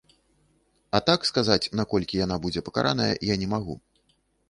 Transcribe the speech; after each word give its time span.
А 0.99 1.01
так 1.09 1.27
сказаць, 1.31 1.59
на 1.81 1.87
колькі 1.93 2.19
яна 2.25 2.41
будзе 2.49 2.67
пакараная, 2.71 3.11
я 3.33 3.41
не 3.47 3.55
магу. 3.57 3.83